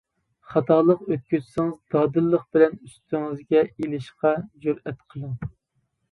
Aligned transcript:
خاتالىق 0.51 1.01
ئۆتكۈزسىڭىز 1.15 1.75
دادىللىق 1.95 2.45
بىلەن 2.57 2.73
ئۈستىڭىزگە 2.87 3.61
ئىلىشقا 3.67 4.31
جۈرئەت 4.65 5.05
قىلىڭ. 5.13 5.37